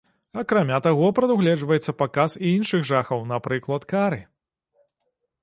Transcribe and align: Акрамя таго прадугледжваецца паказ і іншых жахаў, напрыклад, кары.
Акрамя 0.41 0.77
таго 0.85 1.09
прадугледжваецца 1.19 1.95
паказ 2.01 2.31
і 2.45 2.55
іншых 2.61 2.81
жахаў, 2.93 3.23
напрыклад, 3.35 3.81
кары. 3.95 4.21